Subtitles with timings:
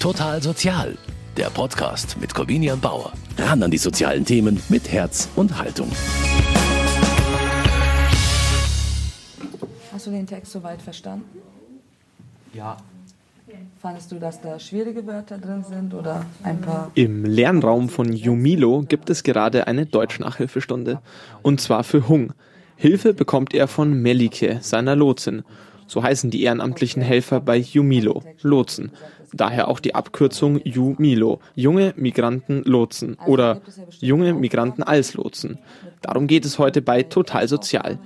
[0.00, 0.96] Total Sozial,
[1.36, 3.12] der Podcast mit Corvinian Bauer.
[3.36, 5.90] Ran an die sozialen Themen mit Herz und Haltung.
[9.92, 11.24] Hast du den Text soweit verstanden?
[12.54, 12.76] Ja.
[13.82, 16.92] Fandest du, dass da schwierige Wörter drin sind oder ein paar?
[16.94, 21.00] Im Lernraum von Jumilo gibt es gerade eine Deutschnachhilfestunde.
[21.42, 22.32] Und zwar für Hung.
[22.76, 25.42] Hilfe bekommt er von Melike, seiner Lotsin.
[25.88, 28.92] So heißen die ehrenamtlichen Helfer bei Jumilo, Lotsen.
[29.32, 33.60] Daher auch die Abkürzung Jumilo, junge Migranten Lotsen oder
[34.00, 35.58] junge Migranten als Lotsen.
[36.02, 37.98] Darum geht es heute bei Total Sozial.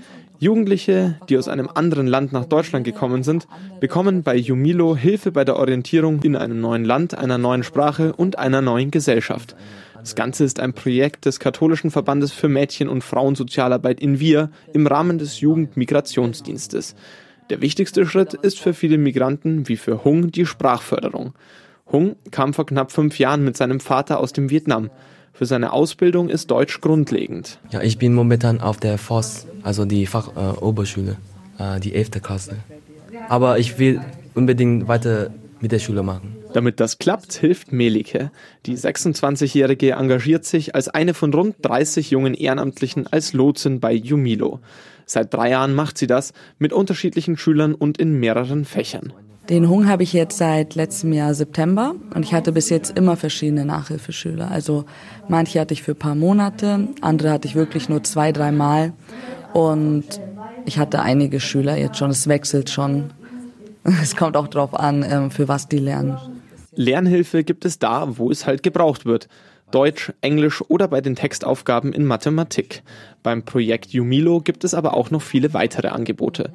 [0.42, 3.46] Jugendliche, die aus einem anderen Land nach Deutschland gekommen sind,
[3.78, 8.40] bekommen bei Jumilo Hilfe bei der Orientierung in einem neuen Land, einer neuen Sprache und
[8.40, 9.54] einer neuen Gesellschaft.
[10.00, 14.88] Das Ganze ist ein Projekt des Katholischen Verbandes für Mädchen- und Frauensozialarbeit in Wir im
[14.88, 16.96] Rahmen des Jugendmigrationsdienstes.
[17.52, 21.34] Der wichtigste Schritt ist für viele Migranten wie für Hung die Sprachförderung.
[21.84, 24.88] Hung kam vor knapp fünf Jahren mit seinem Vater aus dem Vietnam.
[25.34, 27.58] Für seine Ausbildung ist Deutsch grundlegend.
[27.70, 31.18] Ja, ich bin momentan auf der FOS, also die Fachoberschule,
[31.58, 32.22] äh, die 11.
[32.22, 32.56] Klasse.
[33.28, 34.00] Aber ich will
[34.32, 35.28] unbedingt weiter
[35.60, 36.34] mit der Schule machen.
[36.54, 38.30] Damit das klappt, hilft Melike.
[38.64, 44.60] Die 26-Jährige engagiert sich als eine von rund 30 jungen Ehrenamtlichen als Lotsin bei Jumilo.
[45.06, 49.12] Seit drei Jahren macht sie das mit unterschiedlichen Schülern und in mehreren Fächern.
[49.48, 53.16] Den Hung habe ich jetzt seit letztem Jahr September und ich hatte bis jetzt immer
[53.16, 54.50] verschiedene Nachhilfeschüler.
[54.50, 54.84] Also
[55.28, 58.92] manche hatte ich für ein paar Monate, andere hatte ich wirklich nur zwei, dreimal
[59.52, 60.04] und
[60.64, 62.10] ich hatte einige Schüler jetzt schon.
[62.10, 63.10] Es wechselt schon.
[64.00, 66.16] Es kommt auch darauf an, ähm, für was die lernen.
[66.74, 69.28] Lernhilfe gibt es da, wo es halt gebraucht wird.
[69.70, 72.82] Deutsch, Englisch oder bei den Textaufgaben in Mathematik.
[73.22, 76.52] Beim Projekt Jumilo gibt es aber auch noch viele weitere Angebote.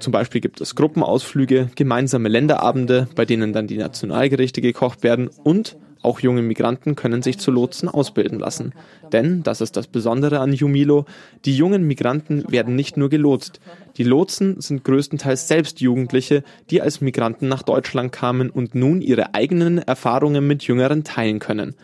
[0.00, 5.76] Zum Beispiel gibt es Gruppenausflüge, gemeinsame Länderabende, bei denen dann die Nationalgerichte gekocht werden und
[6.02, 8.72] auch junge Migranten können sich zu Lotsen ausbilden lassen.
[9.12, 11.06] Denn, das ist das Besondere an Jumilo,
[11.44, 13.60] die jungen Migranten werden nicht nur gelotst.
[13.96, 19.34] Die Lotsen sind größtenteils selbst Jugendliche, die als Migranten nach Deutschland kamen und nun ihre
[19.34, 21.74] eigenen Erfahrungen mit Jüngeren teilen können.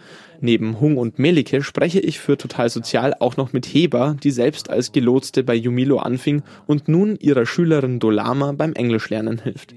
[0.41, 4.69] Neben Hung und Melike spreche ich für Total Sozial auch noch mit Heber, die selbst
[4.69, 9.75] als Gelotste bei Jumilo anfing und nun ihrer Schülerin Dolama beim Englischlernen hilft.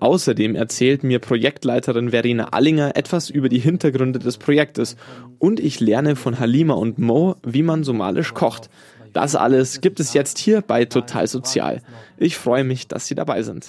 [0.00, 4.96] Außerdem erzählt mir Projektleiterin Verena Allinger etwas über die Hintergründe des Projektes
[5.38, 8.70] und ich lerne von Halima und Mo, wie man somalisch kocht.
[9.12, 11.82] Das alles gibt es jetzt hier bei Total Sozial.
[12.16, 13.68] Ich freue mich, dass Sie dabei sind.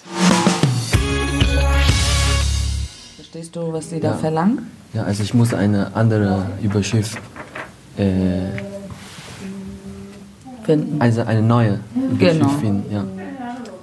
[3.15, 4.67] Verstehst du, was sie da verlangen?
[4.93, 7.17] Ja, also ich muss eine andere Überschrift
[7.97, 8.03] äh,
[10.63, 11.01] Finden.
[11.01, 12.49] also eine neue Überschrift Genau.
[12.49, 12.93] finden.
[12.93, 13.03] Ja.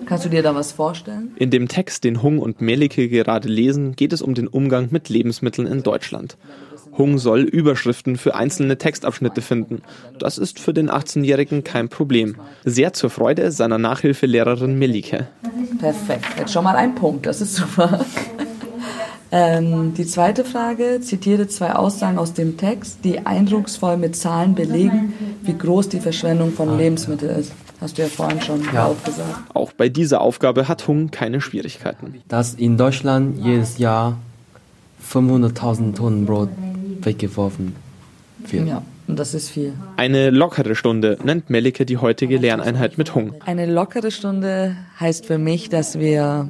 [0.08, 1.32] Kannst du dir da was vorstellen?
[1.36, 5.10] In dem Text, den Hung und Melike gerade lesen, geht es um den Umgang mit
[5.10, 6.38] Lebensmitteln in Deutschland.
[6.96, 9.82] Hung soll Überschriften für einzelne Textabschnitte finden.
[10.19, 12.36] Das ist für den 18-Jährigen kein Problem.
[12.64, 15.26] Sehr zur Freude seiner Nachhilfelehrerin Melike.
[15.78, 16.25] Perfekt.
[16.38, 17.26] Jetzt schon mal ein Punkt.
[17.26, 18.04] Das ist super.
[19.30, 25.12] Ähm, die zweite Frage, zitiere zwei Aussagen aus dem Text, die eindrucksvoll mit Zahlen belegen,
[25.42, 27.52] wie groß die Verschwendung von Lebensmitteln ist.
[27.80, 28.86] Hast du ja vorhin schon Ja.
[28.86, 29.30] auch gesagt.
[29.54, 32.14] Auch bei dieser Aufgabe hat Hung keine Schwierigkeiten.
[32.28, 34.18] Dass in Deutschland jedes Jahr
[35.02, 36.48] 500.000 Tonnen Brot
[37.02, 37.74] weggeworfen
[38.46, 38.66] wird.
[38.66, 39.72] Ja, und das ist viel.
[39.96, 43.32] Eine lockere Stunde nennt Melike die heutige Lerneinheit mit Hung.
[43.46, 46.48] Eine lockere Stunde heißt für mich, dass wir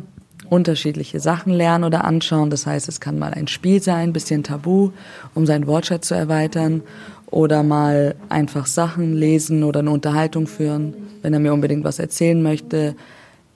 [0.48, 2.48] unterschiedliche Sachen lernen oder anschauen.
[2.48, 4.90] Das heißt, es kann mal ein Spiel sein, bisschen Tabu,
[5.34, 6.82] um seinen Wortschatz zu erweitern.
[7.30, 12.42] Oder mal einfach Sachen lesen oder eine Unterhaltung führen, wenn er mir unbedingt was erzählen
[12.42, 12.96] möchte.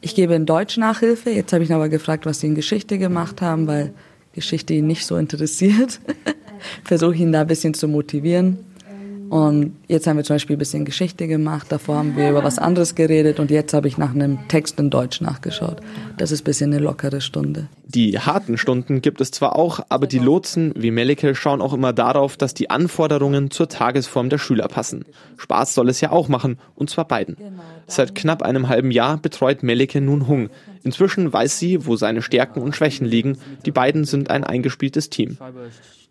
[0.01, 1.31] Ich gebe in Deutsch Nachhilfe.
[1.31, 3.95] Jetzt habe ich ihn aber gefragt, was sie in Geschichte gemacht haben, weil
[4.35, 6.01] Geschichte ihn nicht so interessiert.
[6.85, 8.59] Versuche ihn da ein bisschen zu motivieren.
[9.33, 12.59] Und jetzt haben wir zum Beispiel ein bisschen Geschichte gemacht, davor haben wir über was
[12.59, 15.79] anderes geredet und jetzt habe ich nach einem Text in Deutsch nachgeschaut.
[16.19, 17.69] Das ist ein bisschen eine lockere Stunde.
[17.87, 21.95] Die harten Stunden gibt es zwar auch, aber die Lotsen wie Melike schauen auch immer
[21.95, 25.07] darauf, dass die Anforderungen zur Tagesform der Schüler passen.
[25.39, 27.39] Spaß soll es ja auch machen, und zwar beiden.
[27.87, 30.51] Seit knapp einem halben Jahr betreut Melike nun Hung.
[30.85, 33.39] Inzwischen weiß sie, wo seine Stärken und Schwächen liegen.
[33.65, 35.39] Die beiden sind ein eingespieltes Team.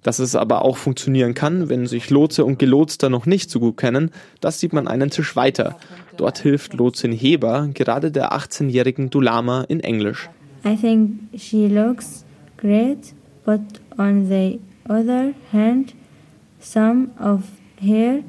[0.03, 3.77] Dass es aber auch funktionieren kann, wenn sich Lotse und Gelotster noch nicht so gut
[3.77, 5.77] kennen, das sieht man einen Tisch weiter.
[6.17, 10.29] Dort hilft Lotsin Heber gerade der 18-jährigen Dulama in Englisch.
[10.65, 12.25] I think she looks
[12.57, 13.13] great,
[13.45, 13.61] but
[13.97, 15.93] on the other hand,
[16.59, 17.43] some of
[17.79, 18.23] her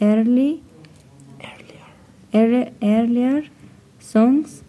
[0.00, 0.60] early
[2.32, 3.42] earlier, earlier
[4.00, 4.62] songs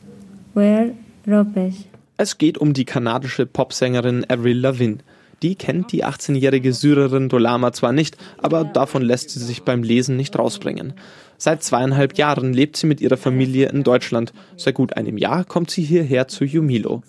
[0.53, 0.91] were
[1.27, 1.75] rubbish.
[2.17, 4.99] Es geht um die kanadische Popsängerin Avril Lavigne.
[5.41, 10.15] Die kennt die 18-jährige Syrerin Dolama zwar nicht, aber davon lässt sie sich beim Lesen
[10.15, 10.93] nicht rausbringen.
[11.37, 14.31] Seit zweieinhalb Jahren lebt sie mit ihrer Familie in Deutschland.
[14.55, 17.03] Seit gut einem Jahr kommt sie hierher zu Jumilo.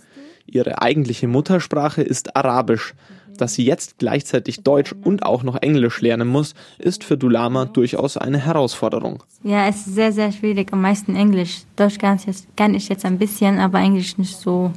[0.46, 2.94] Ihre eigentliche Muttersprache ist Arabisch.
[3.36, 8.16] Dass sie jetzt gleichzeitig Deutsch und auch noch Englisch lernen muss, ist für Dulama durchaus
[8.16, 9.24] eine Herausforderung.
[9.42, 10.72] Ja, es ist sehr, sehr schwierig.
[10.72, 11.62] Am meisten Englisch.
[11.74, 14.72] Deutsch kann ich jetzt, kann ich jetzt ein bisschen, aber Englisch nicht so.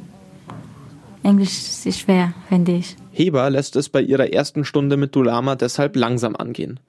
[1.22, 2.96] Englisch ist schwer, finde ich.
[3.12, 6.80] Heber lässt es bei ihrer ersten Stunde mit Dulama deshalb langsam angehen.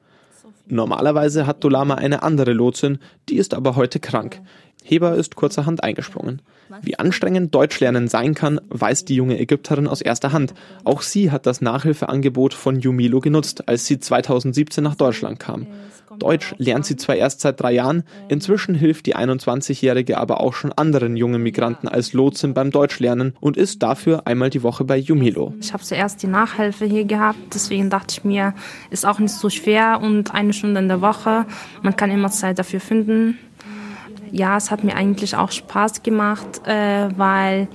[0.67, 2.99] Normalerweise hat Dulama eine andere Lotsin,
[3.29, 4.41] die ist aber heute krank.
[4.85, 6.41] Heber ist kurzerhand eingesprungen.
[6.83, 10.55] Wie anstrengend Deutschlernen sein kann, weiß die junge Ägypterin aus erster Hand.
[10.85, 15.67] Auch sie hat das Nachhilfeangebot von Jumilo genutzt, als sie 2017 nach Deutschland kam.
[16.19, 20.73] Deutsch lernt sie zwar erst seit drei Jahren, inzwischen hilft die 21-Jährige aber auch schon
[20.73, 25.55] anderen jungen Migranten als Lotsin beim Deutschlernen und ist dafür einmal die Woche bei Jumilo.
[25.61, 28.55] Ich habe zuerst die Nachhilfe hier gehabt, deswegen dachte ich mir,
[28.91, 31.47] ist auch nicht so schwer und eine Stunde in der Woche,
[31.83, 33.39] man kann immer Zeit dafür finden
[34.33, 37.69] ja, es hat mir eigentlich auch Spaß gemacht, äh, weil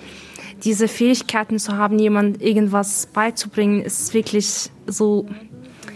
[0.63, 5.27] diese Fähigkeiten zu haben, jemand irgendwas beizubringen, ist wirklich so,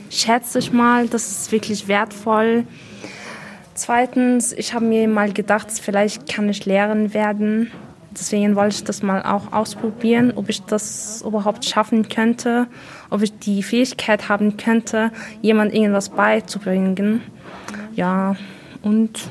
[0.10, 2.66] schätze ich mal, das ist wirklich wertvoll.
[3.74, 7.72] Zweitens, ich habe mir mal gedacht, vielleicht kann ich Lehrerin werden.
[8.12, 12.68] Deswegen wollte ich das mal auch ausprobieren, ob ich das überhaupt schaffen könnte,
[13.12, 15.12] ob ich die Fähigkeit haben könnte,
[15.42, 17.22] jemand irgendwas beizubringen.
[17.94, 18.36] Ja,
[18.82, 19.30] und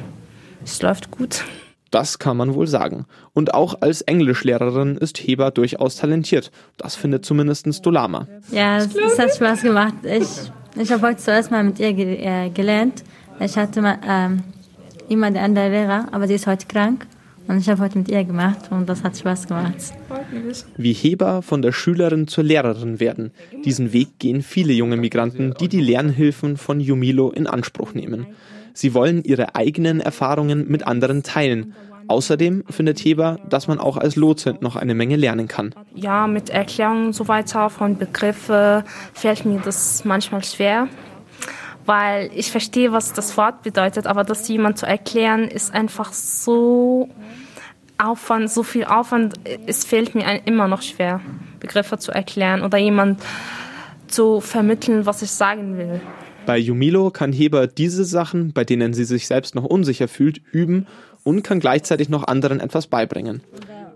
[0.66, 1.44] es läuft gut.
[1.92, 3.06] Das kann man wohl sagen.
[3.32, 6.50] Und auch als Englischlehrerin ist Heber durchaus talentiert.
[6.76, 8.26] Das findet zumindest Dolama.
[8.50, 9.94] Ja, es hat Spaß gemacht.
[10.02, 10.26] Ich,
[10.76, 13.04] ich habe heute zuerst mal mit ihr ge äh, gelernt.
[13.38, 14.42] Ich hatte mal, ähm,
[15.08, 17.06] immer der andere Lehrer, aber sie ist heute krank.
[17.46, 19.76] Und ich habe heute mit ihr gemacht und das hat Spaß gemacht.
[20.76, 23.30] Wie Heber von der Schülerin zur Lehrerin werden.
[23.64, 28.26] Diesen Weg gehen viele junge Migranten, die die Lernhilfen von Jumilo in Anspruch nehmen.
[28.76, 31.74] Sie wollen ihre eigenen Erfahrungen mit anderen teilen.
[32.08, 35.74] Außerdem findet Heber, dass man auch als Lotse noch eine Menge lernen kann.
[35.94, 38.84] Ja, mit Erklärungen und so weiter von Begriffen
[39.14, 40.88] fällt mir das manchmal schwer,
[41.86, 47.08] weil ich verstehe, was das Wort bedeutet, aber das jemand zu erklären, ist einfach so
[47.96, 49.40] Aufwand, so viel Aufwand.
[49.66, 51.22] Es fällt mir immer noch schwer,
[51.60, 53.22] Begriffe zu erklären oder jemand
[54.06, 56.02] zu vermitteln, was ich sagen will.
[56.46, 60.86] Bei Jumilo kann Heber diese Sachen, bei denen sie sich selbst noch unsicher fühlt, üben
[61.24, 63.42] und kann gleichzeitig noch anderen etwas beibringen.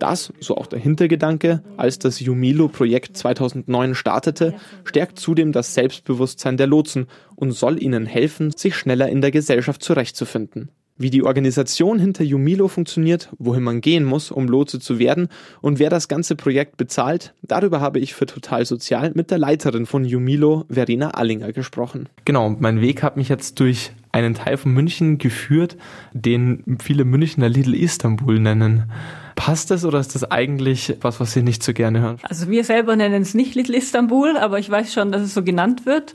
[0.00, 6.66] Das, so auch der Hintergedanke, als das Jumilo-Projekt 2009 startete, stärkt zudem das Selbstbewusstsein der
[6.66, 7.06] Lotsen
[7.36, 10.70] und soll ihnen helfen, sich schneller in der Gesellschaft zurechtzufinden
[11.00, 15.28] wie die Organisation hinter Jumilo funktioniert, wohin man gehen muss, um Lotse zu werden
[15.62, 19.86] und wer das ganze Projekt bezahlt, darüber habe ich für Total Sozial mit der Leiterin
[19.86, 22.10] von Jumilo, Verena Allinger, gesprochen.
[22.26, 25.78] Genau, mein Weg hat mich jetzt durch einen Teil von München geführt,
[26.12, 28.90] den viele Münchner Little Istanbul nennen.
[29.36, 32.18] Passt das oder ist das eigentlich was, was Sie nicht so gerne hören?
[32.22, 35.42] Also wir selber nennen es nicht Little Istanbul, aber ich weiß schon, dass es so
[35.42, 36.12] genannt wird.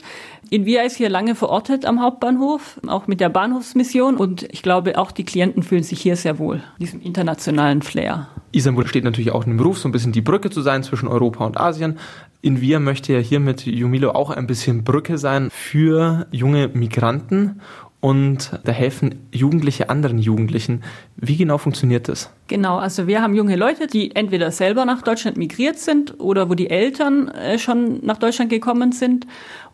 [0.50, 5.10] Invia ist hier lange verortet am Hauptbahnhof, auch mit der Bahnhofsmission und ich glaube auch
[5.10, 8.28] die Klienten fühlen sich hier sehr wohl, diesem internationalen Flair.
[8.52, 11.08] Istanbul steht natürlich auch in dem Beruf, so ein bisschen die Brücke zu sein zwischen
[11.08, 11.98] Europa und Asien.
[12.42, 17.60] Invia möchte ja hier mit Jumilo auch ein bisschen Brücke sein für junge Migranten
[18.06, 20.84] und da helfen Jugendliche anderen Jugendlichen.
[21.16, 22.30] Wie genau funktioniert das?
[22.46, 26.54] Genau, also wir haben junge Leute, die entweder selber nach Deutschland migriert sind oder wo
[26.54, 29.26] die Eltern äh, schon nach Deutschland gekommen sind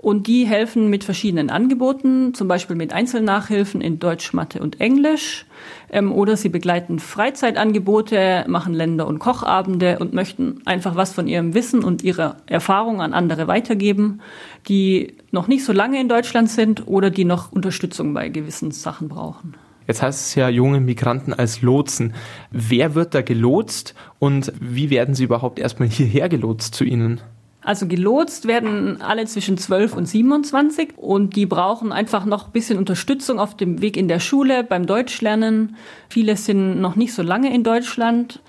[0.03, 5.47] und die helfen mit verschiedenen Angeboten, zum Beispiel mit Einzelnachhilfen in Deutsch, Mathe und Englisch.
[5.91, 11.55] Ähm, oder sie begleiten Freizeitangebote, machen Länder- und Kochabende und möchten einfach was von ihrem
[11.55, 14.21] Wissen und ihrer Erfahrung an andere weitergeben,
[14.69, 19.09] die noch nicht so lange in Deutschland sind oder die noch Unterstützung bei gewissen Sachen
[19.09, 19.55] brauchen.
[19.87, 22.15] Jetzt heißt es ja junge Migranten als Lotsen.
[22.51, 27.21] Wer wird da gelotst und wie werden sie überhaupt erstmal hierher gelotst zu Ihnen?
[27.64, 32.76] Also gelotst werden alle zwischen 12 und 27 und die brauchen einfach noch ein bisschen
[32.76, 35.76] Unterstützung auf dem Weg in der Schule, beim Deutschlernen.
[36.09, 38.40] Viele sind noch nicht so lange in Deutschland.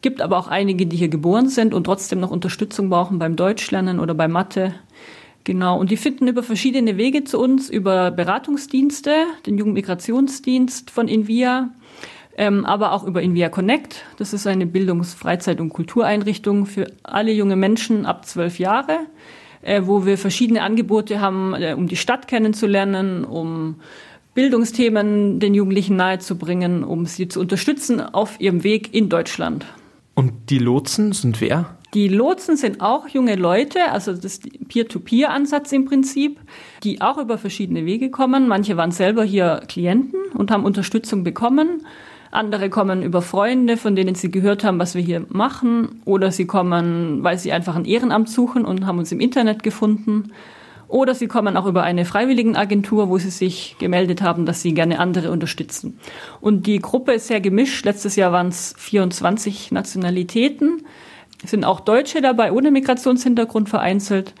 [0.00, 4.00] Gibt aber auch einige, die hier geboren sind und trotzdem noch Unterstützung brauchen beim Deutschlernen
[4.00, 4.74] oder bei Mathe.
[5.44, 9.12] Genau, und die finden über verschiedene Wege zu uns, über Beratungsdienste,
[9.44, 11.70] den Jugendmigrationsdienst von Invia,
[12.36, 14.04] ähm, aber auch über Invia Connect.
[14.18, 18.98] Das ist eine Bildungs-, Freizeit- und Kultureinrichtung für alle junge Menschen ab zwölf Jahre,
[19.62, 23.76] äh, wo wir verschiedene Angebote haben, äh, um die Stadt kennenzulernen, um
[24.34, 29.66] Bildungsthemen den Jugendlichen nahezubringen, um sie zu unterstützen auf ihrem Weg in Deutschland.
[30.14, 31.76] Und die Lotsen sind wer?
[31.94, 36.40] Die Lotsen sind auch junge Leute, also das Peer-to-Peer-Ansatz im Prinzip,
[36.82, 38.48] die auch über verschiedene Wege kommen.
[38.48, 41.84] Manche waren selber hier Klienten und haben Unterstützung bekommen.
[42.32, 46.00] Andere kommen über Freunde, von denen sie gehört haben, was wir hier machen.
[46.06, 50.32] Oder sie kommen, weil sie einfach ein Ehrenamt suchen und haben uns im Internet gefunden.
[50.88, 54.98] Oder sie kommen auch über eine Freiwilligenagentur, wo sie sich gemeldet haben, dass sie gerne
[54.98, 55.98] andere unterstützen.
[56.40, 57.84] Und die Gruppe ist sehr gemischt.
[57.84, 60.86] Letztes Jahr waren es 24 Nationalitäten.
[61.44, 64.32] Es sind auch Deutsche dabei, ohne Migrationshintergrund vereinzelt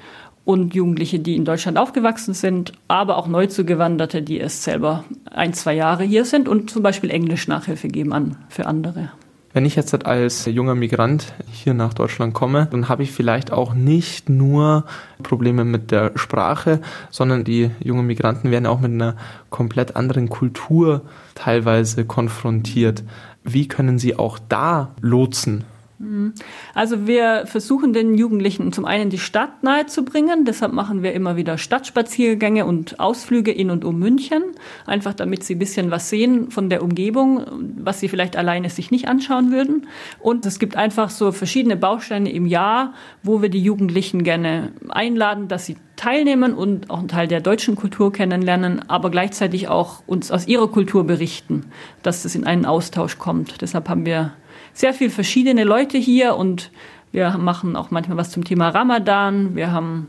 [0.44, 5.74] und Jugendliche, die in Deutschland aufgewachsen sind, aber auch Neuzugewanderte, die erst selber ein, zwei
[5.74, 9.10] Jahre hier sind und zum Beispiel Englisch Nachhilfe geben an für andere.
[9.54, 13.74] Wenn ich jetzt als junger Migrant hier nach Deutschland komme, dann habe ich vielleicht auch
[13.74, 14.86] nicht nur
[15.22, 16.80] Probleme mit der Sprache,
[17.10, 19.14] sondern die jungen Migranten werden auch mit einer
[19.50, 21.02] komplett anderen Kultur
[21.34, 23.04] teilweise konfrontiert.
[23.44, 25.64] Wie können sie auch da lotsen?
[26.02, 26.34] Mhm.
[26.74, 30.44] Also wir versuchen den Jugendlichen zum einen die Stadt nahezubringen.
[30.44, 34.42] Deshalb machen wir immer wieder Stadtspaziergänge und Ausflüge in und um München.
[34.84, 37.46] Einfach damit sie ein bisschen was sehen von der Umgebung,
[37.78, 39.86] was sie vielleicht alleine sich nicht anschauen würden.
[40.18, 45.46] Und es gibt einfach so verschiedene Bausteine im Jahr, wo wir die Jugendlichen gerne einladen,
[45.46, 50.32] dass sie teilnehmen und auch einen Teil der deutschen Kultur kennenlernen, aber gleichzeitig auch uns
[50.32, 51.66] aus ihrer Kultur berichten,
[52.02, 53.60] dass es in einen Austausch kommt.
[53.62, 54.32] Deshalb haben wir
[54.72, 56.70] sehr viel verschiedene Leute hier und
[57.12, 59.54] wir machen auch manchmal was zum Thema Ramadan.
[59.54, 60.08] Wir haben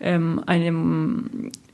[0.00, 0.68] ähm, eine,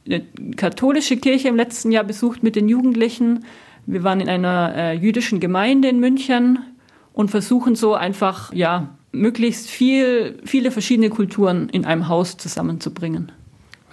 [0.07, 3.45] eine katholische Kirche im letzten Jahr besucht mit den Jugendlichen.
[3.87, 6.59] Wir waren in einer äh, jüdischen Gemeinde in München
[7.13, 13.31] und versuchen so einfach, ja, möglichst viel, viele verschiedene Kulturen in einem Haus zusammenzubringen.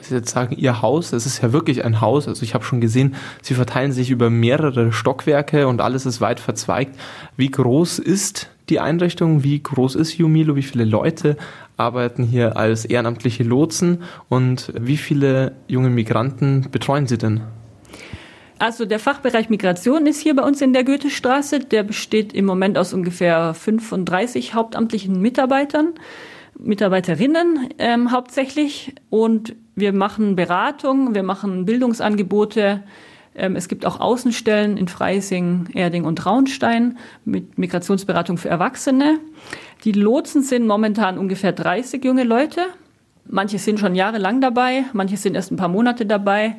[0.02, 2.28] Sie jetzt sagen, Ihr Haus, das ist ja wirklich ein Haus.
[2.28, 6.40] Also ich habe schon gesehen, Sie verteilen sich über mehrere Stockwerke und alles ist weit
[6.40, 7.00] verzweigt.
[7.38, 9.44] Wie groß ist die Einrichtung?
[9.44, 10.56] Wie groß ist Jumilo?
[10.56, 11.38] Wie viele Leute
[11.78, 14.04] arbeiten hier als ehrenamtliche Lotsen?
[14.28, 17.42] Und wie viele junge Migranten betreuen Sie denn?
[18.60, 21.60] Also der Fachbereich Migration ist hier bei uns in der Goethestraße.
[21.60, 25.94] Der besteht im Moment aus ungefähr 35 hauptamtlichen Mitarbeitern.
[26.60, 32.84] Mitarbeiterinnen ähm, hauptsächlich und wir machen Beratung, wir machen Bildungsangebote.
[33.36, 39.20] Ähm, es gibt auch Außenstellen in Freising, Erding und Traunstein mit Migrationsberatung für Erwachsene.
[39.84, 42.62] Die Lotsen sind momentan ungefähr 30 junge Leute.
[43.26, 46.56] Manche sind schon jahrelang dabei, manche sind erst ein paar Monate dabei.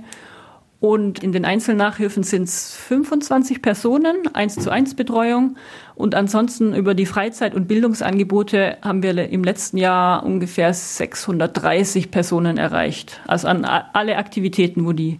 [0.80, 5.56] Und in den Einzelnachhilfen sind es 25 Personen, 1 zu 1 Betreuung.
[5.94, 12.56] Und ansonsten über die Freizeit- und Bildungsangebote haben wir im letzten Jahr ungefähr 630 Personen
[12.56, 13.20] erreicht.
[13.26, 15.18] Also an alle Aktivitäten, wo die,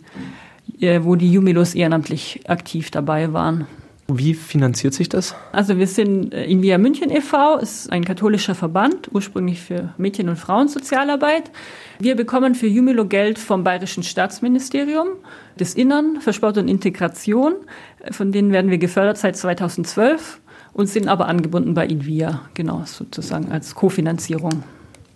[0.81, 3.67] äh, wo die Jumilos ehrenamtlich aktiv dabei waren.
[4.19, 5.35] Wie finanziert sich das?
[5.53, 10.29] Also wir sind äh, in Via München e.V., ist ein katholischer Verband, ursprünglich für Mädchen-
[10.29, 11.51] und Frauensozialarbeit.
[11.99, 15.09] Wir bekommen für Jumilo Geld vom Bayerischen Staatsministerium
[15.59, 17.55] des Innern für Sport und Integration.
[18.11, 20.41] Von denen werden wir gefördert seit 2012
[20.73, 24.63] und sind aber angebunden bei Invia, genau, sozusagen als Kofinanzierung.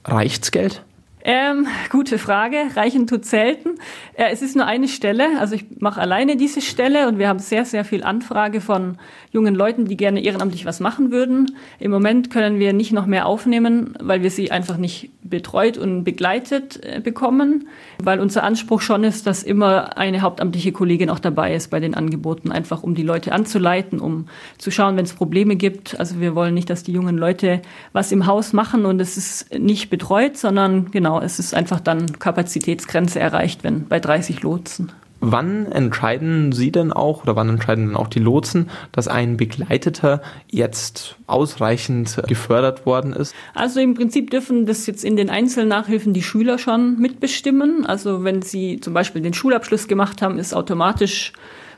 [0.05, 0.83] Reicht's Geld?
[1.27, 2.57] Ähm, gute Frage.
[2.77, 3.77] Reichen tut selten.
[4.13, 5.41] Äh, es ist nur eine Stelle.
[5.41, 8.99] Also ich mache alleine diese Stelle und wir haben sehr, sehr viel Anfrage von
[9.33, 11.57] jungen Leuten, die gerne ehrenamtlich was machen würden.
[11.81, 16.05] Im Moment können wir nicht noch mehr aufnehmen, weil wir sie einfach nicht betreut und
[16.05, 17.69] begleitet äh, bekommen,
[18.03, 21.95] weil unser Anspruch schon ist, dass immer eine hauptamtliche Kollegin auch dabei ist bei den
[21.95, 24.27] Angeboten, einfach um die Leute anzuleiten, um
[24.59, 25.99] zu schauen, wenn es Probleme gibt.
[25.99, 27.63] Also wir wollen nicht, dass die jungen Leute
[27.95, 31.81] was im Haus machen und es ist nicht betreut, sondern genau genau, es ist einfach
[31.81, 34.93] dann Kapazitätsgrenze erreicht, wenn bei 30 Lotsen.
[35.27, 40.21] Wann entscheiden Sie denn auch oder wann entscheiden dann auch die Lotsen, dass ein Begleiteter
[40.51, 43.35] jetzt ausreichend gefördert worden ist?
[43.55, 47.87] Also im Prinzip dürfen das jetzt in den Einzelnachhilfen die Schüler schon mitbestimmen.
[47.87, 51.33] Also wenn sie zum Beispiel den Schulabschluss gemacht haben, ist automatisch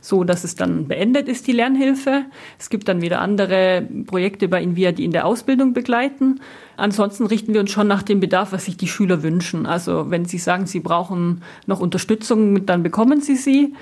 [0.07, 2.25] so, dass es dann beendet ist, die Lernhilfe.
[2.59, 6.41] Es gibt dann wieder andere Projekte bei Invia, die in der Ausbildung begleiten.
[6.77, 9.67] Ansonsten richten wir uns schon nach dem Bedarf, was sich die Schüler wünschen.
[9.67, 13.75] Also wenn sie sagen, sie brauchen noch Unterstützung, dann bekommen sie sie.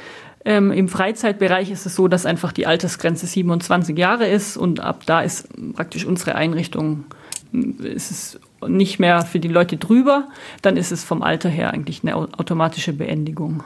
[0.44, 5.02] Ähm, Im Freizeitbereich ist es so, dass einfach die Altersgrenze 27 Jahre ist und ab
[5.06, 7.04] da ist praktisch unsere Einrichtung
[7.52, 10.28] ist es nicht mehr für die Leute drüber,
[10.62, 13.62] dann ist es vom Alter her eigentlich eine automatische Beendigung.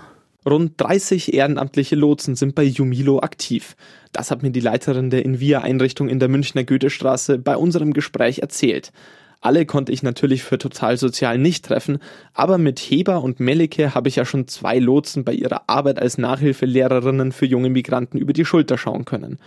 [0.48, 3.76] Rund 30 ehrenamtliche Lotsen sind bei Jumilo aktiv.
[4.12, 8.92] Das hat mir die Leiterin der Invia-Einrichtung in der Münchner Goethestraße bei unserem Gespräch erzählt.
[9.40, 11.98] Alle konnte ich natürlich für Total Sozial nicht treffen,
[12.34, 16.18] aber mit Heber und Melike habe ich ja schon zwei Lotsen bei ihrer Arbeit als
[16.18, 19.38] Nachhilfelehrerinnen für junge Migranten über die Schulter schauen können.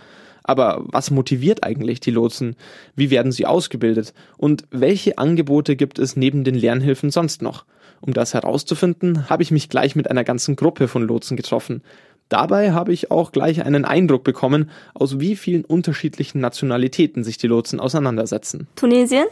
[0.44, 2.56] Aber was motiviert eigentlich die Lotsen?
[2.96, 4.14] Wie werden sie ausgebildet?
[4.38, 7.64] Und welche Angebote gibt es neben den Lernhilfen sonst noch?
[8.02, 11.82] Um das herauszufinden, habe ich mich gleich mit einer ganzen Gruppe von Lotsen getroffen.
[12.28, 17.46] Dabei habe ich auch gleich einen Eindruck bekommen, aus wie vielen unterschiedlichen Nationalitäten sich die
[17.46, 18.66] Lotsen auseinandersetzen.
[18.74, 19.26] Tunesien,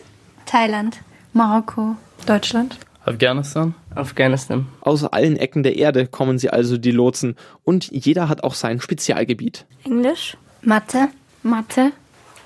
[0.47, 1.00] Thailand,
[1.33, 1.97] Marokko,
[2.27, 4.67] Deutschland, Afghanistan, Afghanistan.
[4.83, 7.35] Aus allen Ecken der Erde kommen sie also die Lotsen
[7.65, 9.67] und jeder hat auch sein Spezialgebiet.
[9.83, 11.09] Englisch, Mathe,
[11.43, 11.91] Mathe,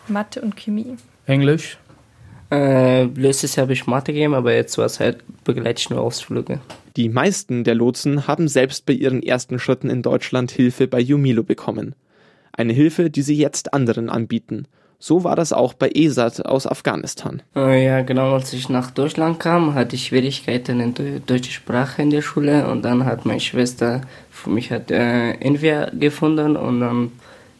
[0.08, 0.96] Mathe und Chemie.
[1.26, 1.76] Englisch.
[2.50, 6.00] Äh, letztes Jahr habe ich Mathe gegeben, aber jetzt war es halt begleite ich nur
[6.00, 6.60] Ausflüge.
[6.96, 11.42] Die meisten der Lotsen haben selbst bei ihren ersten Schritten in Deutschland Hilfe bei Jumilo
[11.42, 11.94] bekommen.
[12.52, 14.68] Eine Hilfe, die sie jetzt anderen anbieten.
[15.00, 17.42] So war das auch bei Esat aus Afghanistan.
[17.54, 22.00] Äh, ja, genau, als ich nach Deutschland kam, hatte ich Schwierigkeiten in der deutschen Sprache
[22.00, 26.80] in der Schule und dann hat meine Schwester für mich hat äh, Envia gefunden und
[26.80, 27.12] dann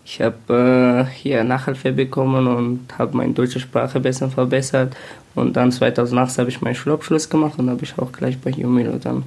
[0.05, 4.95] ich habe äh, hier Nachhilfe bekommen und habe meine deutsche Sprache besser verbessert
[5.35, 8.99] und dann 2008 habe ich meinen Schulabschluss gemacht und habe ich auch gleich bei Jumilo
[8.99, 9.25] dann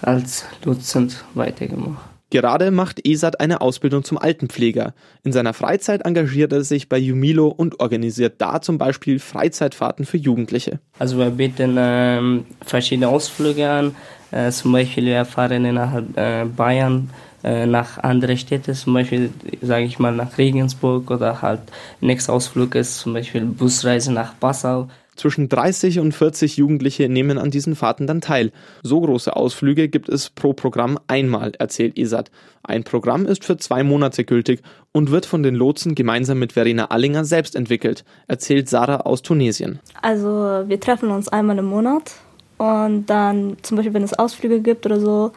[0.00, 2.12] als Dozent weitergemacht.
[2.30, 4.94] Gerade macht Esat eine Ausbildung zum Altenpfleger.
[5.22, 10.16] In seiner Freizeit engagiert er sich bei Jumilo und organisiert da zum Beispiel Freizeitfahrten für
[10.16, 10.80] Jugendliche.
[10.98, 13.94] Also wir bieten ähm, verschiedene Ausflüge an.
[14.30, 17.10] Äh, zum Beispiel wir fahren innerhalb äh, Bayern
[17.42, 19.30] nach andere Städte, zum Beispiel
[19.60, 21.60] sage ich mal nach Regensburg oder halt
[22.00, 24.88] nächster Ausflug ist zum Beispiel Busreise nach Passau.
[25.14, 28.50] Zwischen 30 und 40 Jugendliche nehmen an diesen Fahrten dann teil.
[28.82, 32.30] So große Ausflüge gibt es pro Programm einmal, erzählt Isat.
[32.62, 36.86] Ein Programm ist für zwei Monate gültig und wird von den Lotsen gemeinsam mit Verena
[36.86, 39.80] Allinger selbst entwickelt, erzählt Sarah aus Tunesien.
[40.00, 42.12] Also wir treffen uns einmal im Monat
[42.56, 45.32] und dann zum Beispiel, wenn es Ausflüge gibt oder so,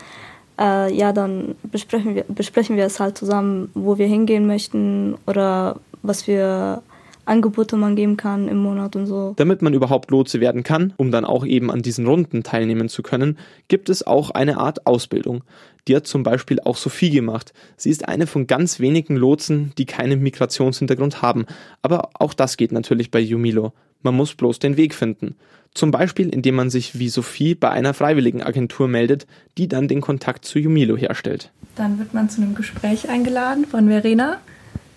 [0.60, 5.78] äh, ja, dann besprechen wir, besprechen wir es halt zusammen, wo wir hingehen möchten oder
[6.02, 6.82] was für
[7.26, 9.34] Angebote man geben kann im Monat und so.
[9.38, 13.04] Damit man überhaupt Lotse werden kann, um dann auch eben an diesen Runden teilnehmen zu
[13.04, 15.44] können, gibt es auch eine Art Ausbildung.
[15.88, 17.54] Die hat zum Beispiel auch Sophie gemacht.
[17.78, 21.46] Sie ist eine von ganz wenigen Lotsen, die keinen Migrationshintergrund haben.
[21.82, 23.74] Aber auch das geht natürlich bei Jumilo.
[24.02, 25.36] Man muss bloß den Weg finden.
[25.74, 30.46] Zum Beispiel, indem man sich wie Sophie bei einer Freiwilligenagentur meldet, die dann den Kontakt
[30.46, 31.52] zu Jumilo herstellt.
[31.76, 34.40] Dann wird man zu einem Gespräch eingeladen von Verena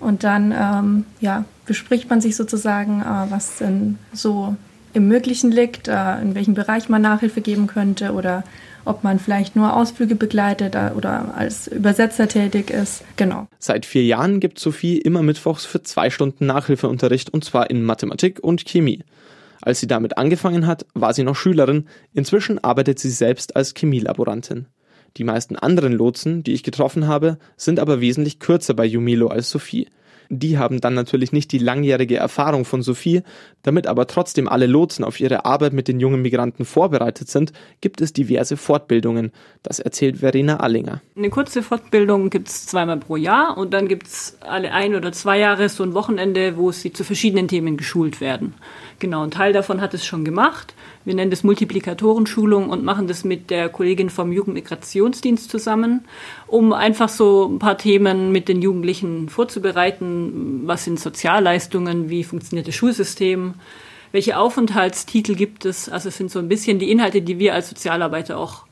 [0.00, 4.56] und dann ähm, ja, bespricht man sich sozusagen, äh, was denn so
[4.92, 8.44] im Möglichen liegt, äh, in welchem Bereich man Nachhilfe geben könnte oder
[8.84, 13.04] ob man vielleicht nur Ausflüge begleitet äh, oder als Übersetzer tätig ist.
[13.16, 13.46] Genau.
[13.58, 18.40] Seit vier Jahren gibt Sophie immer mittwochs für zwei Stunden Nachhilfeunterricht und zwar in Mathematik
[18.42, 19.04] und Chemie.
[19.60, 21.86] Als sie damit angefangen hat, war sie noch Schülerin.
[22.14, 24.66] Inzwischen arbeitet sie selbst als Chemielaborantin.
[25.16, 29.50] Die meisten anderen Lotsen, die ich getroffen habe, sind aber wesentlich kürzer bei Jumilo als
[29.50, 29.88] Sophie.
[30.30, 33.22] Die haben dann natürlich nicht die langjährige Erfahrung von Sophie.
[33.62, 38.00] Damit aber trotzdem alle Lotsen auf ihre Arbeit mit den jungen Migranten vorbereitet sind, gibt
[38.00, 39.32] es diverse Fortbildungen.
[39.62, 41.00] Das erzählt Verena Allinger.
[41.16, 45.12] Eine kurze Fortbildung gibt es zweimal pro Jahr und dann gibt es alle ein oder
[45.12, 48.54] zwei Jahre so ein Wochenende, wo sie zu verschiedenen Themen geschult werden.
[49.00, 50.74] Genau, ein Teil davon hat es schon gemacht.
[51.04, 56.04] Wir nennen das Multiplikatorenschulung und machen das mit der Kollegin vom Jugendmigrationsdienst zusammen,
[56.48, 60.62] um einfach so ein paar Themen mit den Jugendlichen vorzubereiten.
[60.64, 62.10] Was sind Sozialleistungen?
[62.10, 63.54] Wie funktioniert das Schulsystem?
[64.10, 65.88] Welche Aufenthaltstitel gibt es?
[65.88, 68.64] Also es sind so ein bisschen die Inhalte, die wir als Sozialarbeiter auch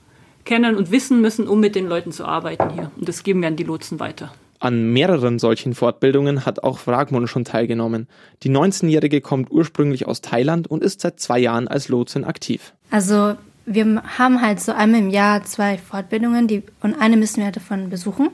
[0.45, 2.91] kennen und wissen müssen, um mit den Leuten zu arbeiten hier.
[2.97, 4.33] Und das geben wir an die Lotsen weiter.
[4.59, 8.09] An mehreren solchen Fortbildungen hat auch Fragmon schon teilgenommen.
[8.43, 12.73] Die 19-Jährige kommt ursprünglich aus Thailand und ist seit zwei Jahren als Lotsin aktiv.
[12.91, 13.35] Also
[13.67, 17.91] wir haben halt so einmal im Jahr zwei Fortbildungen die, und eine müssen wir davon
[17.91, 18.31] besuchen.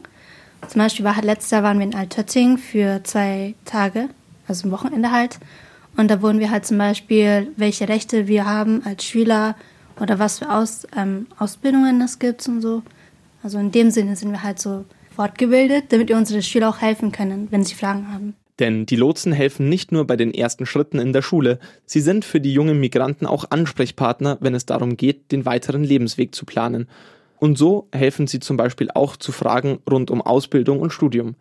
[0.69, 4.09] Zum Beispiel war letztes Jahr waren wir in Altötting für zwei Tage,
[4.47, 5.41] also ein Wochenende halt.
[5.97, 9.57] Und da wurden wir halt zum Beispiel, welche Rechte wir haben als Schüler
[10.01, 12.83] oder was für Aus, ähm, Ausbildungen es gibt und so.
[13.43, 17.13] Also in dem Sinne sind wir halt so fortgebildet, damit wir unsere Schüler auch helfen
[17.13, 18.35] können, wenn sie Fragen haben.
[18.59, 22.25] Denn die Lotsen helfen nicht nur bei den ersten Schritten in der Schule, sie sind
[22.25, 26.87] für die jungen Migranten auch Ansprechpartner, wenn es darum geht, den weiteren Lebensweg zu planen.
[27.39, 31.35] Und so helfen sie zum Beispiel auch zu Fragen rund um Ausbildung und Studium.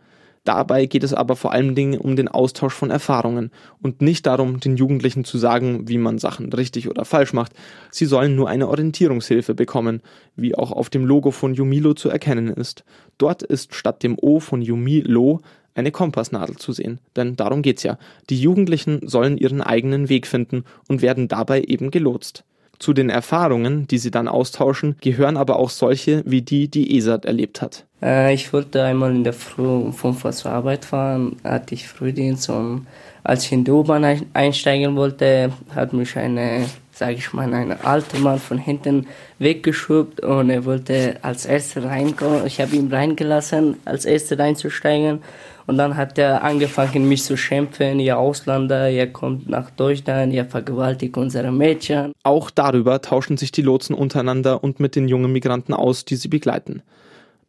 [0.43, 4.59] Dabei geht es aber vor allen Dingen um den Austausch von Erfahrungen und nicht darum,
[4.59, 7.53] den Jugendlichen zu sagen, wie man Sachen richtig oder falsch macht.
[7.91, 10.01] Sie sollen nur eine Orientierungshilfe bekommen,
[10.35, 12.83] wie auch auf dem Logo von Jumilo zu erkennen ist.
[13.19, 15.41] Dort ist statt dem O von Jumilo
[15.75, 16.99] eine Kompassnadel zu sehen.
[17.15, 17.99] Denn darum geht's ja.
[18.29, 22.43] Die Jugendlichen sollen ihren eigenen Weg finden und werden dabei eben gelotst.
[22.81, 27.25] Zu den Erfahrungen, die sie dann austauschen, gehören aber auch solche wie die, die Esat
[27.25, 27.85] erlebt hat.
[28.01, 31.87] Äh, ich wollte einmal in der Früh um 5 Uhr zur Arbeit fahren, hatte ich
[31.87, 32.87] Frühdienst und
[33.23, 38.17] als ich in die U-Bahn einsteigen wollte, hat mich eine, sage ich mal, ein alter
[38.17, 39.05] Mann von hinten
[39.37, 42.47] weggeschoben und er wollte als Erster reinkommen.
[42.47, 45.21] Ich habe ihn reingelassen, als Erster reinzusteigen.
[45.67, 50.45] Und dann hat er angefangen, mich zu schimpfen, ihr Ausländer, ihr kommt nach Deutschland, ihr
[50.45, 52.13] vergewaltigt unsere Mädchen.
[52.23, 56.27] Auch darüber tauschen sich die Lotsen untereinander und mit den jungen Migranten aus, die sie
[56.27, 56.81] begleiten.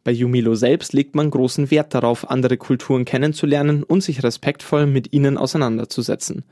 [0.03, 5.13] Bei Jumilo selbst legt man großen Wert darauf, andere Kulturen kennenzulernen und sich respektvoll mit
[5.13, 6.43] ihnen auseinanderzusetzen.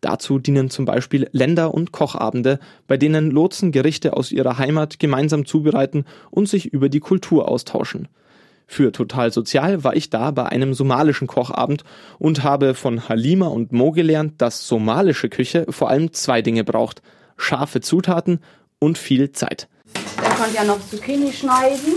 [0.00, 5.46] Dazu dienen zum Beispiel Länder- und Kochabende, bei denen Lotsen Gerichte aus ihrer Heimat gemeinsam
[5.46, 8.08] zubereiten und sich über die Kultur austauschen.
[8.66, 11.84] Für Total Sozial war ich da bei einem somalischen Kochabend
[12.18, 17.00] und habe von Halima und Mo gelernt, dass somalische Küche vor allem zwei Dinge braucht.
[17.36, 18.40] Scharfe Zutaten
[18.78, 19.68] und viel Zeit.
[20.16, 21.94] Dann könnt ihr noch Zucchini schneiden,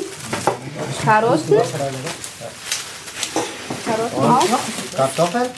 [1.03, 1.57] Karotten,
[3.85, 4.59] Karotten auch.
[4.95, 5.49] Kartoffeln.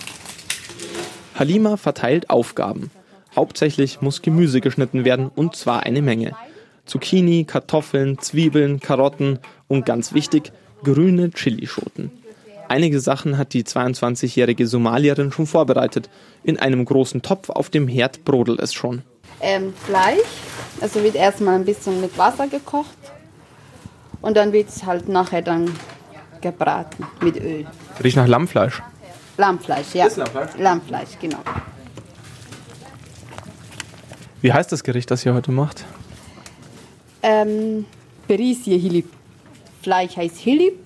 [1.36, 2.92] Halima verteilt Aufgaben.
[3.36, 6.34] Hauptsächlich muss Gemüse geschnitten werden und zwar eine Menge.
[6.86, 10.52] Zucchini, Kartoffeln, Zwiebeln, Karotten und ganz wichtig,
[10.84, 12.12] grüne Chilischoten.
[12.68, 16.10] Einige Sachen hat die 22-jährige Somalierin schon vorbereitet.
[16.44, 19.02] In einem großen Topf auf dem Herd brodelt es schon.
[19.42, 20.20] Ähm, Fleisch,
[20.80, 22.98] also wird erstmal ein bisschen mit Wasser gekocht
[24.22, 25.70] und dann wird es halt nachher dann
[26.42, 27.66] gebraten mit Öl.
[28.04, 28.82] Riecht nach Lammfleisch.
[29.38, 30.06] Lammfleisch, ja.
[30.06, 30.52] Ist Lammfleisch?
[30.58, 31.40] Lammfleisch, genau.
[34.42, 35.86] Wie heißt das Gericht, das ihr heute macht?
[37.22, 37.86] Ähm,
[38.28, 39.10] Berisje Hilip.
[39.82, 40.78] Fleisch heißt Hilip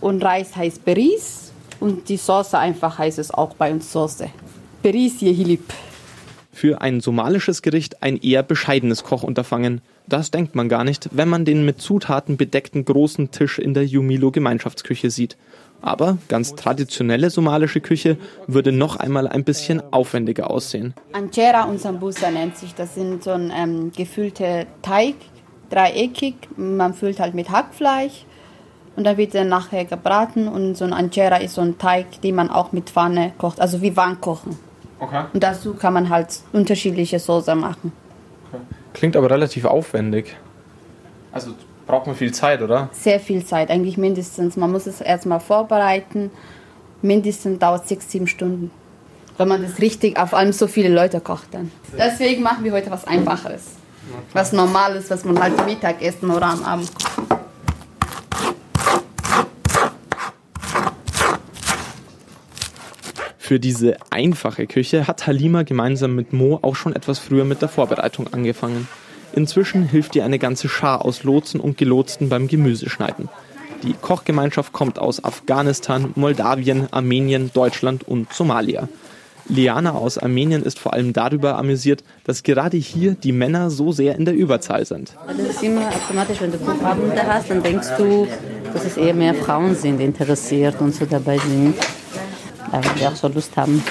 [0.00, 4.30] und Reis heißt Beris und die Soße einfach heißt es auch bei uns Soße.
[4.82, 5.72] Berisje Hilip.
[6.50, 9.82] Für ein somalisches Gericht ein eher bescheidenes Kochunterfangen.
[10.06, 13.84] Das denkt man gar nicht, wenn man den mit Zutaten bedeckten großen Tisch in der
[13.84, 15.36] Jumilo Gemeinschaftsküche sieht.
[15.82, 20.94] Aber ganz traditionelle somalische Küche würde noch einmal ein bisschen aufwendiger aussehen.
[21.12, 22.74] Anjera und Sambusa nennt sich.
[22.74, 25.16] Das sind so ein ähm, gefüllte Teig,
[25.70, 26.34] dreieckig.
[26.56, 28.24] Man füllt halt mit Hackfleisch
[28.96, 30.48] und dann wird er nachher gebraten.
[30.48, 33.82] Und so ein Anjera ist so ein Teig, den man auch mit Pfanne kocht, also
[33.82, 34.56] wie Wandkochen.
[34.98, 35.24] Okay.
[35.32, 37.92] Und dazu kann man halt unterschiedliche Soße machen.
[38.94, 40.36] Klingt aber relativ aufwendig.
[41.32, 41.52] Also
[41.86, 42.88] braucht man viel Zeit, oder?
[42.92, 44.56] Sehr viel Zeit, eigentlich mindestens.
[44.56, 46.30] Man muss es erstmal vorbereiten.
[47.02, 48.70] Mindestens dauert sechs, sieben Stunden.
[49.36, 51.70] Wenn man das richtig, auf allem so viele Leute kocht dann.
[51.98, 53.64] Deswegen machen wir heute was Einfacheres.
[54.32, 57.16] Was Normales, was man halt Mittag essen oder am Abend kocht.
[63.46, 67.68] Für diese einfache Küche hat Halima gemeinsam mit Mo auch schon etwas früher mit der
[67.68, 68.88] Vorbereitung angefangen.
[69.34, 73.28] Inzwischen hilft ihr eine ganze Schar aus Lotsen und Gelotsten beim Gemüseschneiden.
[73.84, 78.88] Die Kochgemeinschaft kommt aus Afghanistan, Moldawien, Armenien, Deutschland und Somalia.
[79.48, 84.16] Liana aus Armenien ist vor allem darüber amüsiert, dass gerade hier die Männer so sehr
[84.16, 85.12] in der Überzahl sind.
[85.26, 88.26] Das ist immer automatisch, wenn du Kochabende hast, dann denkst du,
[88.72, 91.74] dass es eher mehr Frauen sind, interessiert und so dabei sind.
[92.70, 93.82] Weil die auch so Lust haben,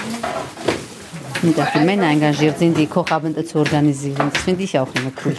[1.42, 4.30] und auch die Männer engagiert sind, die Kochabende zu organisieren.
[4.32, 5.34] Das finde ich auch immer cool.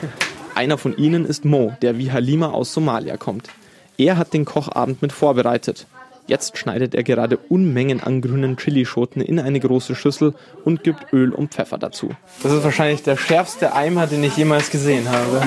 [0.56, 3.50] Einer von ihnen ist Mo, der wie Halima aus Somalia kommt.
[3.98, 5.86] Er hat den Kochabend mit vorbereitet.
[6.28, 10.34] Jetzt schneidet er gerade Unmengen an grünen Chilischoten in eine große Schüssel
[10.66, 12.10] und gibt Öl und Pfeffer dazu.
[12.44, 15.42] Das ist wahrscheinlich der schärfste Eimer, den ich jemals gesehen habe.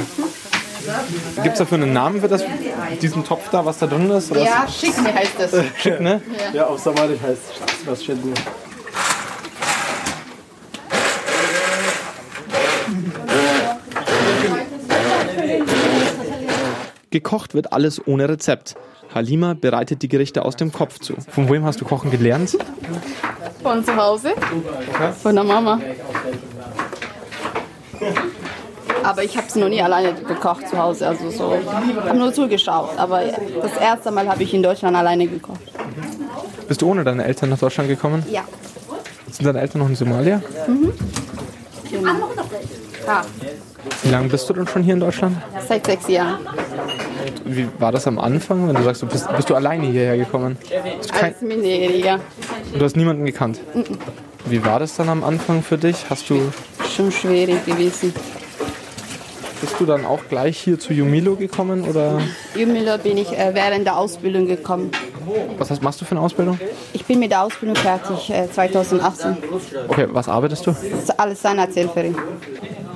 [1.43, 2.43] Gibt es dafür einen Namen für das,
[3.03, 4.31] diesen Topf da, was da drin ist?
[4.31, 5.53] Oder Ja, Schickne heißt das.
[5.77, 6.23] Schick, ne?
[6.55, 7.43] Ja, auf Somalisch heißt
[7.85, 8.33] was Schindel.
[17.11, 18.77] Gekocht wird alles ohne Rezept.
[19.14, 21.14] Halima bereitet die Gerichte aus dem Kopf zu.
[21.31, 22.57] Von wem hast du kochen gelernt?
[23.62, 24.31] Von zu Hause.
[25.23, 25.81] Von der Mama.
[29.03, 31.09] Aber ich habe es noch nie alleine gekocht zu Hause.
[31.09, 31.55] Also so,
[32.07, 32.90] habe nur zugeschaut.
[32.99, 33.23] Aber
[33.62, 35.61] das erste Mal habe ich in Deutschland alleine gekocht.
[36.68, 38.25] Bist du ohne deine Eltern nach Deutschland gekommen?
[38.31, 38.42] Ja.
[39.31, 40.40] Sind deine Eltern noch in Somalia?
[40.66, 40.92] Mhm.
[41.90, 42.12] Genau.
[43.07, 43.23] Ja,
[44.03, 45.37] Wie lange bist du denn schon hier in Deutschland?
[45.66, 46.38] seit sechs Jahren.
[47.57, 50.57] Wie war das am Anfang, wenn du sagst, du bist, bist du alleine hierher gekommen?
[50.63, 52.21] Du, kein, Als Minderjähriger.
[52.79, 53.61] du hast niemanden gekannt.
[53.75, 53.85] Mhm.
[54.47, 55.97] Wie war das dann am Anfang für dich?
[56.09, 56.41] Hast du,
[56.97, 58.13] Schon schwierig gewesen.
[59.61, 62.21] bist du dann auch gleich hier zu Jumilo gekommen oder
[62.55, 64.91] Jümmler bin ich äh, während der Ausbildung gekommen.
[65.59, 66.59] was hast, machst du für eine Ausbildung?
[66.93, 69.37] Ich bin mit der Ausbildung fertig äh, 2018.
[69.89, 70.75] Okay, was arbeitest du?
[71.17, 72.17] Alles Zahnarzthelferin.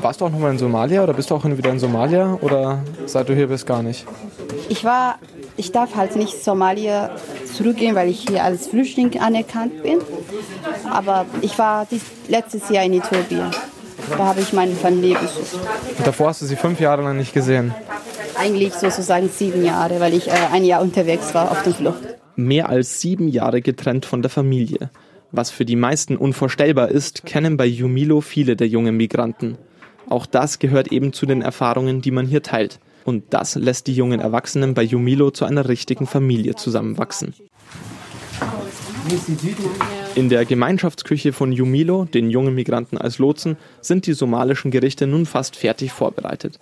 [0.01, 3.29] Warst du auch nochmal in Somalia oder bist du auch wieder in Somalia oder seit
[3.29, 4.07] du hier bist gar nicht?
[4.69, 5.19] Ich war,
[5.57, 7.11] ich darf halt nicht Somalia
[7.53, 9.99] zurückgehen, weil ich hier als Flüchtling anerkannt bin.
[10.91, 13.51] Aber ich war dies, letztes Jahr in Äthiopien.
[14.11, 15.55] Da habe ich meine Familie besucht.
[15.99, 17.75] Und davor hast du sie fünf Jahre lang nicht gesehen?
[18.37, 22.03] Eigentlich sozusagen sieben Jahre, weil ich äh, ein Jahr unterwegs war auf der Flucht.
[22.37, 24.91] Mehr als sieben Jahre getrennt von der Familie.
[25.31, 29.57] Was für die meisten unvorstellbar ist, kennen bei Jumilo viele der jungen Migranten.
[30.09, 32.79] Auch das gehört eben zu den Erfahrungen, die man hier teilt.
[33.05, 37.35] Und das lässt die jungen Erwachsenen bei Jumilo zu einer richtigen Familie zusammenwachsen.
[40.15, 45.27] In der Gemeinschaftsküche von Jumilo, den jungen Migranten als Lotsen, sind die somalischen Gerichte nun
[45.27, 46.59] fast fertig vorbereitet.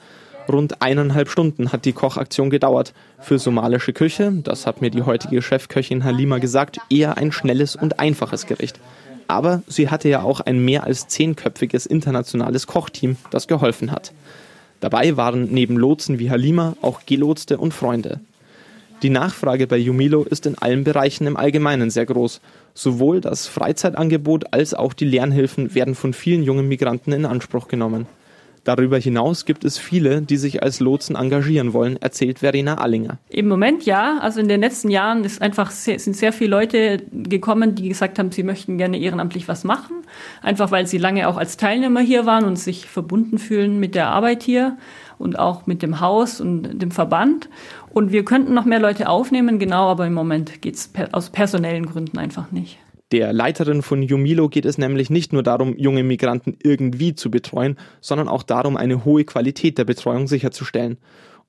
[0.49, 2.95] Rund eineinhalb Stunden hat die Kochaktion gedauert.
[3.21, 8.01] Für somalische Küche, das hat mir die heutige Chefköchin Halima gesagt, eher ein schnelles und
[8.01, 8.81] einfaches Gericht.
[9.29, 14.13] Aber sie hatte ja auch ein mehr als zehnköpfiges internationales Kochteam, das geholfen hat.
[14.83, 18.19] Dabei waren neben Lotsen wie Halima auch Gelotste und Freunde.
[19.05, 22.41] Die Nachfrage bei Jumilo ist in allen Bereichen im Allgemeinen sehr groß.
[22.75, 28.07] Sowohl das Freizeitangebot als auch die Lernhilfen werden von vielen jungen Migranten in Anspruch genommen.
[28.65, 33.19] Darüber hinaus gibt es viele, die sich als Lotsen engagieren wollen, erzählt Verena Allinger.
[33.29, 34.19] Im Moment ja.
[34.21, 38.21] Also in den letzten Jahren ist einfach sehr, sind sehr viele Leute gekommen, die gesagt
[38.21, 39.97] haben, sie möchten gerne ehrenamtlich was machen.
[40.43, 44.09] Einfach weil sie lange auch als Teilnehmer hier waren und sich verbunden fühlen mit der
[44.09, 44.77] Arbeit hier
[45.19, 47.49] und auch mit dem Haus und dem Verband.
[47.91, 51.31] Und wir könnten noch mehr Leute aufnehmen, genau, aber im Moment geht es per aus
[51.31, 52.79] personellen Gründen einfach nicht.
[53.13, 57.77] Der Leiterin von Jumilo geht es nämlich nicht nur darum, junge Migranten irgendwie zu betreuen,
[58.01, 60.97] sondern auch darum, eine hohe Qualität der Betreuung sicherzustellen.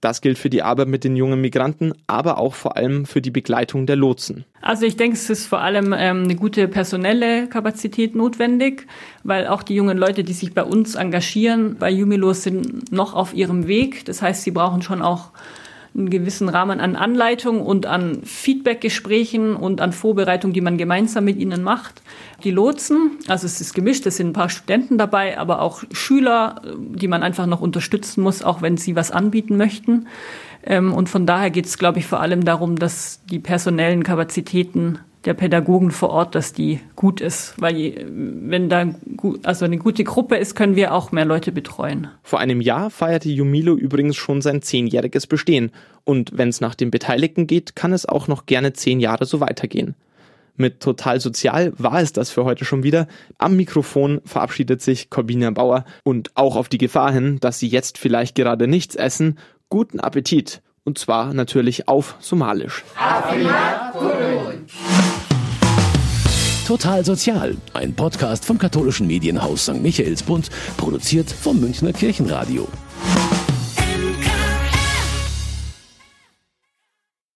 [0.01, 3.31] Das gilt für die Arbeit mit den jungen Migranten, aber auch vor allem für die
[3.31, 4.43] Begleitung der Lotsen.
[4.61, 8.85] Also ich denke, es ist vor allem ähm, eine gute personelle Kapazität notwendig,
[9.23, 13.33] weil auch die jungen Leute, die sich bei uns engagieren, bei Jumilo sind noch auf
[13.33, 14.03] ihrem Weg.
[14.03, 15.31] Das heißt, sie brauchen schon auch
[15.95, 21.37] einen gewissen Rahmen an Anleitung und an Feedbackgesprächen und an Vorbereitung, die man gemeinsam mit
[21.37, 22.01] ihnen macht.
[22.43, 26.61] Die Lotsen, also es ist gemischt, es sind ein paar Studenten dabei, aber auch Schüler,
[26.77, 30.07] die man einfach noch unterstützen muss, auch wenn sie was anbieten möchten.
[30.63, 34.99] Ähm, und von daher geht es, glaube ich, vor allem darum, dass die personellen Kapazitäten
[35.25, 37.55] der Pädagogen vor Ort, dass die gut ist.
[37.57, 38.93] Weil wenn da
[39.43, 42.07] also eine gute Gruppe ist, können wir auch mehr Leute betreuen.
[42.23, 45.71] Vor einem Jahr feierte Jumilo übrigens schon sein zehnjähriges Bestehen.
[46.03, 49.39] Und wenn es nach den Beteiligten geht, kann es auch noch gerne zehn Jahre so
[49.39, 49.95] weitergehen.
[50.55, 53.07] Mit Total Sozial war es das für heute schon wieder.
[53.39, 57.97] Am Mikrofon verabschiedet sich Corbina Bauer und auch auf die Gefahr hin, dass Sie jetzt
[57.97, 59.39] vielleicht gerade nichts essen.
[59.69, 60.61] Guten Appetit!
[60.85, 62.83] Und zwar natürlich auf Somalisch.
[66.67, 69.81] Total Sozial, ein Podcast vom katholischen Medienhaus St.
[69.81, 72.67] Michaelsbund, produziert vom Münchner Kirchenradio.